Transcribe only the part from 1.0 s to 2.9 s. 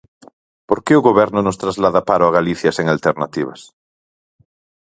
Goberno nos traslada paro a Galicia sen